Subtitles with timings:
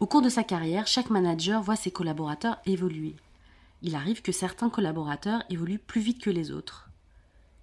[0.00, 3.16] Au cours de sa carrière, chaque manager voit ses collaborateurs évoluer.
[3.82, 6.88] Il arrive que certains collaborateurs évoluent plus vite que les autres.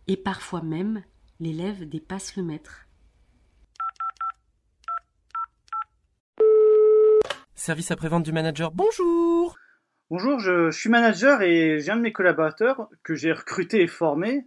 [0.07, 1.01] Et parfois même,
[1.39, 2.87] l'élève dépasse le maître.
[7.55, 9.57] Service après-vente du manager, bonjour
[10.11, 14.45] Bonjour, je, suis manager et j'ai un de mes collaborateurs que j'ai recruté et formé.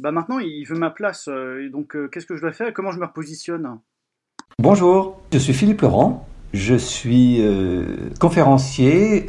[0.00, 1.28] Bah maintenant, il veut ma place.
[1.28, 3.78] Euh, donc, euh, qu'est-ce que je dois faire et comment je me repositionne?
[4.58, 6.26] Bonjour, je suis Philippe Laurent.
[6.52, 7.84] Je suis euh,
[8.18, 9.28] conférencier,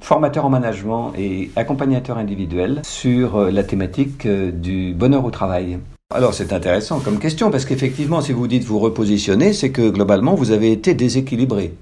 [0.00, 5.78] formateur en management et accompagnateur individuel sur la thématique du bonheur au travail.
[6.14, 10.34] Alors c'est intéressant comme question parce qu'effectivement si vous dites vous repositionner, c'est que globalement
[10.34, 11.74] vous avez été déséquilibré.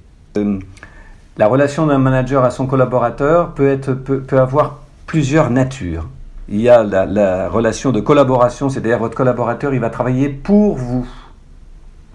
[1.38, 6.06] La relation d'un manager à son collaborateur peut, être, peut, avoir plusieurs natures.
[6.48, 11.06] Il y a la, relation de collaboration, c'est-à-dire votre collaborateur, il va travailler pour vous.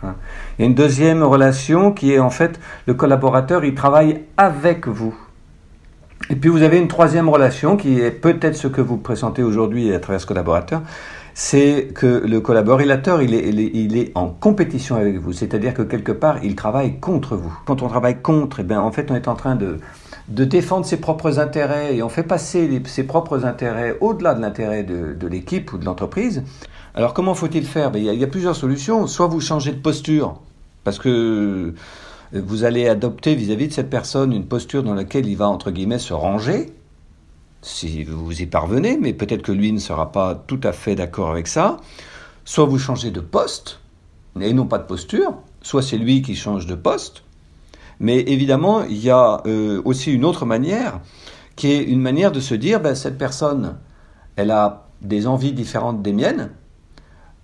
[0.04, 0.16] Hein.
[0.58, 4.88] Il y a une deuxième relation qui est en fait le collaborateur, il travaille avec
[4.88, 5.16] vous.
[6.30, 9.94] Et puis vous avez une troisième relation qui est peut-être ce que vous présentez aujourd'hui
[9.94, 10.82] à travers ce collaborateur,
[11.34, 15.34] c'est que le collaborateur, il est, il est, en compétition avec vous.
[15.34, 17.56] C'est-à-dire que quelque part, il travaille contre vous.
[17.66, 19.78] Quand on travaille contre, eh bien, en fait, on est en train de,
[20.28, 24.84] de défendre ses propres intérêts et on fait passer ses propres intérêts au-delà de l'intérêt
[24.84, 26.44] de, l'équipe ou de l'entreprise.
[26.96, 27.92] Alors comment faut-il faire?
[27.92, 29.08] Ben, il, y a, plusieurs solutions.
[29.08, 30.40] Soit vous changez de posture,
[30.84, 31.74] parce que
[32.34, 35.72] vous allez adopter vis-à-vis -vis de cette personne une posture dans laquelle il va, entre
[35.72, 36.74] guillemets, se ranger
[37.62, 41.30] si vous y parvenez, mais peut-être que lui ne sera pas tout à fait d'accord
[41.30, 41.78] avec ça.
[42.46, 43.80] Soit vous changez de poste,
[44.40, 47.24] et non pas de posture, soit c'est lui qui change de poste.
[48.00, 51.02] Mais évidemment, il y a euh, aussi une autre manière,
[51.56, 53.78] qui est une manière de se dire, ben, cette personne,
[54.36, 56.52] elle a des envies différentes des miennes,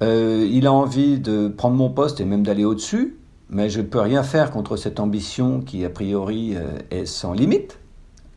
[0.02, 3.18] euh, il a envie de prendre mon poste et même d'aller au-dessus,
[3.50, 7.34] mais je ne peux rien faire contre cette ambition qui, a priori, euh, est sans
[7.34, 7.80] limite.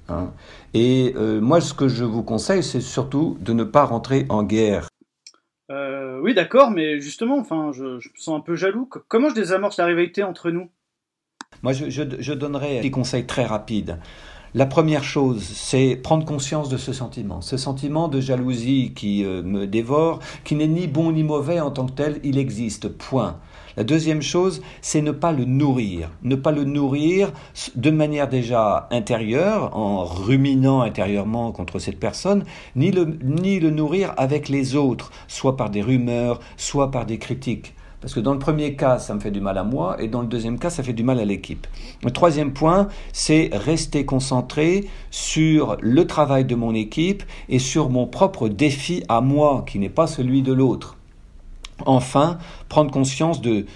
[0.09, 0.31] Hein.
[0.75, 4.89] Et moi, ce que je vous conseille, c'est surtout de ne pas rentrer en guerre.
[6.23, 8.89] Oui, d'accord, mais justement, enfin, je, me sens un peu jaloux.
[9.09, 10.69] Comment je désamorce la rivalité entre nous?
[11.67, 13.99] Moi, je, je, donnerais des conseils très rapides.
[14.55, 17.41] La première chose, c'est prendre conscience de ce sentiment.
[17.41, 21.73] Ce sentiment de jalousie qui euh, me dévore, qui n'est ni bon ni mauvais en
[21.73, 23.39] tant que tel, il existe, point.
[23.77, 26.11] La deuxième chose, c'est ne pas le nourrir.
[26.23, 27.33] Ne pas le nourrir
[27.75, 32.45] de manière déjà intérieure, en ruminant intérieurement contre cette personne,
[32.77, 37.75] ni le nourrir avec les autres, soit par des rumeurs, soit par des critiques.
[38.01, 40.21] Parce que dans le premier cas, ça me fait du mal à moi, et dans
[40.21, 41.67] le deuxième cas, ça fait du mal à l'équipe.
[42.05, 48.07] Le troisième point, c'est rester concentré sur le travail de mon équipe et sur mon
[48.07, 50.97] propre défi à moi, qui n'est pas celui de l'autre.
[51.85, 53.67] Enfin, prendre conscience de,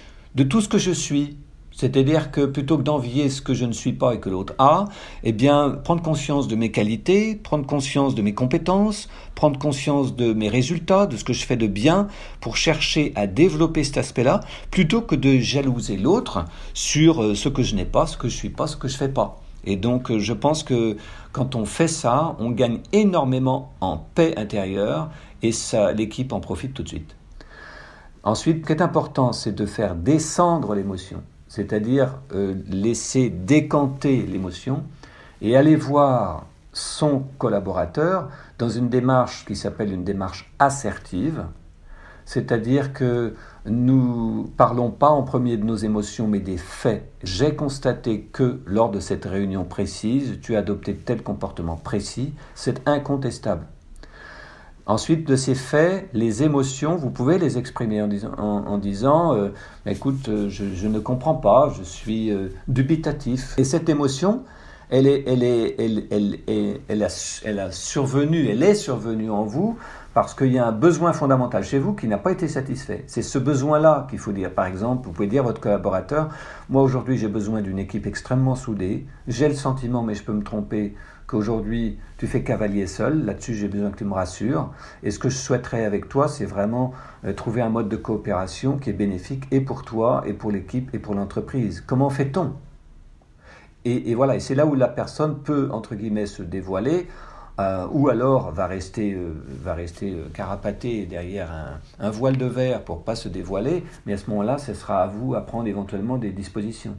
[0.49, 1.37] tout ce que je suis,
[1.71, 4.85] c'est-à-dire que plutôt que d'envier ce que je ne suis pas et que l'autre a,
[5.23, 10.33] eh bien, prendre conscience de mes qualités, prendre conscience de mes compétences, prendre conscience de
[10.33, 12.07] mes résultats, de ce que je fais de bien,
[12.39, 17.63] pour chercher à développer cet aspect-là, plutôt que de jalouser l'autre sur euh, ce que
[17.63, 19.39] je n'ai pas, ce que je suis pas, ce que je fais pas.
[19.63, 20.97] Et donc, euh, je pense que
[21.31, 25.09] quand on fait ça, on gagne énormément en paix intérieure
[25.41, 27.15] et ça, l'équipe en profite tout de suite.
[28.23, 34.85] Ensuite, ce qui est important, c'est de faire descendre l'émotion, c'est-à-dire euh, laisser décanter l'émotion
[35.41, 41.43] et aller voir son collaborateur dans une démarche qui s'appelle une démarche assertive,
[42.23, 43.33] c'est-à-dire que
[43.65, 47.11] nous parlons pas en premier de nos émotions mais des faits.
[47.21, 52.87] J'ai constaté que lors de cette réunion précise, tu as adopté tel comportement précis, c'est
[52.87, 53.65] incontestable.
[54.85, 59.49] Ensuite, de ces faits, les émotions, vous pouvez les exprimer en disant, euh,
[59.85, 63.53] écoute, euh, je, ne comprends pas, je suis euh, dubitatif.
[63.57, 64.43] Et cette émotion,
[64.91, 69.43] elle est, elle est, elle, elle, elle, a, elle a survenu, elle est survenue en
[69.43, 69.77] vous
[70.13, 73.05] parce qu'il y a un besoin fondamental chez vous qui n'a pas été satisfait.
[73.07, 74.51] C'est ce besoin-là qu'il faut dire.
[74.53, 76.29] Par exemple, vous pouvez dire à votre collaborateur,
[76.69, 80.43] moi aujourd'hui j'ai besoin d'une équipe extrêmement soudée, j'ai le sentiment, mais je peux me
[80.43, 80.95] tromper,
[81.27, 85.29] qu'aujourd'hui tu fais cavalier seul, là-dessus j'ai besoin que tu me rassures, et ce que
[85.29, 86.91] je souhaiterais avec toi, c'est vraiment
[87.23, 90.93] euh, trouver un mode de coopération qui est bénéfique et pour toi, et pour l'équipe,
[90.93, 91.79] et pour l'entreprise?
[91.79, 92.51] Comment fait-on?
[93.85, 97.07] Et, et voilà, et c'est là où la personne peut, entre guillemets, se dévoiler
[97.61, 102.83] euh, ou alors va rester, euh, va rester euh, carapaté derrière un, voile de verre
[102.83, 106.17] pour pas se dévoiler, mais à ce moment-là, ce sera à vous à prendre éventuellement
[106.17, 106.97] des dispositions.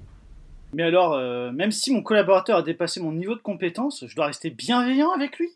[0.75, 1.21] Mais alors,
[1.53, 5.39] même si mon collaborateur a dépassé mon niveau de compétence, je dois rester bienveillant avec
[5.39, 5.49] lui?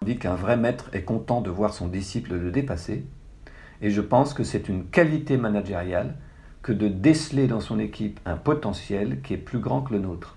[0.00, 3.04] On dit qu'un vrai maître est content de voir son disciple le dépasser,
[3.82, 6.14] et je pense que c'est une qualité managériale
[6.62, 10.36] que de déceler dans son équipe un potentiel qui est plus grand que le nôtre.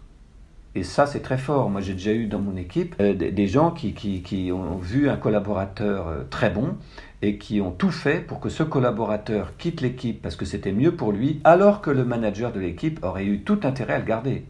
[0.75, 1.70] Et ça, c'est très fort.
[1.70, 6.08] Moi, j'ai déjà eu dans mon équipe euh, des, gens qui, ont vu un collaborateur
[6.08, 6.75] euh, très bon
[7.22, 10.96] et qui ont tout fait pour que ce collaborateur quitte l'équipe parce que c'était mieux
[10.96, 14.46] pour lui, alors que le manager de l'équipe aurait eu tout intérêt à le garder.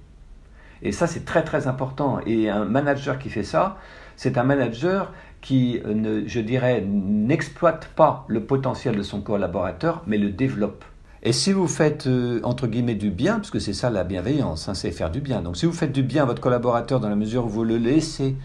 [0.81, 2.19] Et ça, c'est très très important.
[2.25, 3.77] Et un manager qui fait ça,
[4.15, 5.11] c'est un manager
[5.41, 10.85] qui, euh, ne, je dirais, n'exploite pas le potentiel de son collaborateur, mais le développe.
[11.25, 14.67] Et si vous faites, euh, entre guillemets, du bien, parce que c'est ça la bienveillance,
[14.67, 15.41] hein, c'est faire du bien.
[15.41, 17.77] Donc si vous faites du bien à votre collaborateur dans la mesure où vous le
[17.77, 18.35] laissez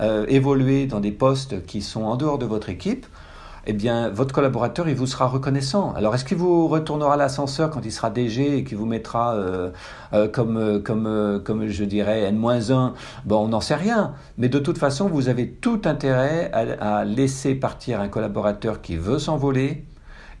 [0.00, 3.06] euh, évoluer dans des postes qui sont en dehors de votre équipe,
[3.68, 5.92] eh bien, votre collaborateur, il vous sera reconnaissant.
[5.94, 9.70] Alors, est-ce qu'il vous retournera l'ascenseur quand il sera DG et qu'il vous mettra euh,
[10.32, 12.92] comme, comme, comme je dirais, N-1
[13.24, 14.14] Bon, on n'en sait rien.
[14.38, 19.18] Mais de toute façon, vous avez tout intérêt à laisser partir un collaborateur qui veut
[19.18, 19.84] s'envoler,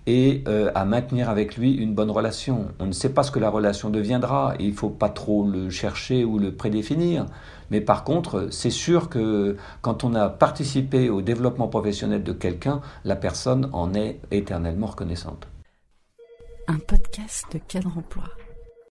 [0.06, 2.68] et euh, à maintenir avec lui une bonne relation.
[2.78, 5.70] On ne sait pas ce que la relation deviendra, il ne faut pas trop le
[5.70, 7.26] chercher ou le prédéfinir.
[7.70, 12.80] Mais par contre, c'est sûr que quand on a participé au développement professionnel de quelqu'un,
[13.04, 15.48] la personne en est éternellement reconnaissante.
[16.68, 18.24] Un podcast de cadre emploi.